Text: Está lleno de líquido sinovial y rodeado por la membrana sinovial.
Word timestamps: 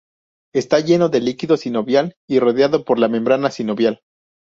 Está 0.55 0.79
lleno 0.79 1.09
de 1.09 1.19
líquido 1.21 1.57
sinovial 1.57 2.15
y 2.27 2.39
rodeado 2.39 2.85
por 2.85 2.97
la 2.97 3.07
membrana 3.07 3.51
sinovial. 3.51 4.01